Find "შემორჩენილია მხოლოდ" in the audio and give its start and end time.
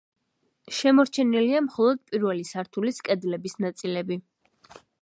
0.77-2.01